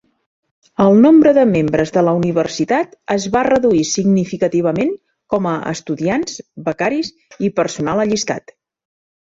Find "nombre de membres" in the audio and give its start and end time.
1.01-1.91